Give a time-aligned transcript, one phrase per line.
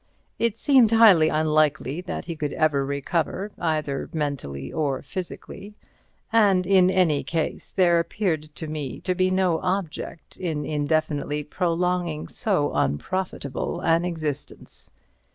[0.39, 5.75] It seemed highly unlikely that he could ever recover, either mentally or physically,
[6.33, 12.29] and in any case there appeared to me to be no object in indefinitely prolonging
[12.29, 14.89] so unprofitable an existence.